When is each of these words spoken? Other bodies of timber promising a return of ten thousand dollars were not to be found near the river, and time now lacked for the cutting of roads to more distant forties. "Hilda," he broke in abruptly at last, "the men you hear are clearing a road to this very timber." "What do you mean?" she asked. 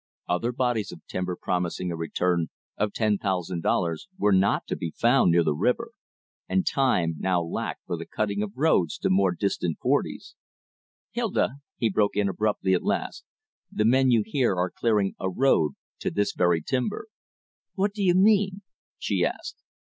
Other 0.27 0.51
bodies 0.51 0.91
of 0.91 1.05
timber 1.05 1.37
promising 1.39 1.91
a 1.91 1.95
return 1.95 2.47
of 2.75 2.91
ten 2.91 3.19
thousand 3.19 3.61
dollars 3.61 4.07
were 4.17 4.31
not 4.31 4.65
to 4.65 4.75
be 4.75 4.89
found 4.89 5.29
near 5.29 5.43
the 5.43 5.53
river, 5.53 5.91
and 6.49 6.65
time 6.65 7.17
now 7.19 7.43
lacked 7.43 7.85
for 7.85 7.97
the 7.97 8.07
cutting 8.07 8.41
of 8.41 8.53
roads 8.57 8.97
to 8.97 9.11
more 9.11 9.31
distant 9.31 9.77
forties. 9.77 10.33
"Hilda," 11.11 11.57
he 11.77 11.87
broke 11.91 12.15
in 12.15 12.27
abruptly 12.27 12.73
at 12.73 12.81
last, 12.81 13.25
"the 13.71 13.85
men 13.85 14.09
you 14.09 14.23
hear 14.25 14.55
are 14.55 14.71
clearing 14.71 15.13
a 15.19 15.29
road 15.29 15.73
to 15.99 16.09
this 16.09 16.33
very 16.33 16.63
timber." 16.63 17.05
"What 17.75 17.93
do 17.93 18.01
you 18.03 18.15
mean?" 18.15 18.63
she 18.97 19.23
asked. 19.23 19.61